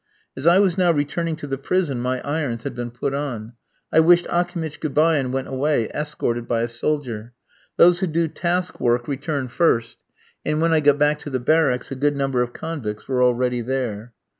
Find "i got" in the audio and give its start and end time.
10.73-10.97